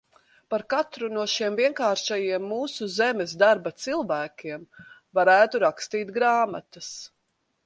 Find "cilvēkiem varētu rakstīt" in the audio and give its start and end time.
3.85-6.15